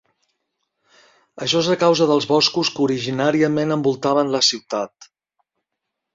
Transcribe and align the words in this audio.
Això 1.45 1.61
és 1.65 1.69
a 1.73 1.77
causa 1.83 2.07
dels 2.13 2.27
boscos 2.31 2.73
que 2.79 2.83
originàriament 2.87 3.75
envoltaven 3.77 4.35
la 4.39 4.43
ciutat. 4.51 5.11